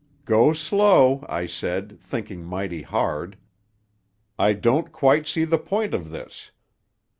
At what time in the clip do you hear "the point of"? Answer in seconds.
5.43-6.09